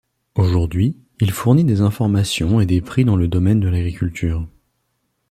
Aujourd'hui, 0.33 0.97
il 1.19 1.29
fournit 1.29 1.63
des 1.63 1.81
informations 1.81 2.59
et 2.59 2.65
des 2.65 2.81
prix 2.81 3.05
dans 3.05 3.15
le 3.17 3.27
domaine 3.27 3.59
de 3.59 3.67
l'agriculture. 3.69 4.47